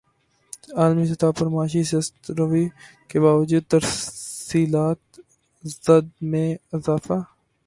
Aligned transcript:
عالمی 0.77 1.05
سطح 1.09 1.31
پر 1.37 1.47
معاشی 1.53 1.83
سست 1.83 2.15
روی 2.37 2.65
کے 3.09 3.17
باوجود 3.19 3.63
ترسیلات 3.71 5.01
زر 5.83 6.03
میں 6.31 6.49
اضافہ 6.73 7.19